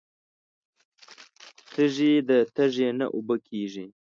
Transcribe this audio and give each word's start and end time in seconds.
تږې 1.73 2.13
ده 2.27 2.37
تږې 2.55 2.87
نه 2.99 3.05
اوبه 3.15 3.35
کیږي 3.47 3.85